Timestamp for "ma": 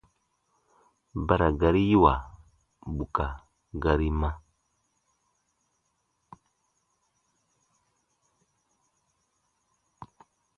4.19-4.29